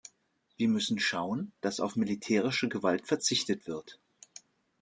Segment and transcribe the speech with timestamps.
[0.57, 3.99] Wir müssen schauen, dass auf militärische Gewalt verzichtet wird.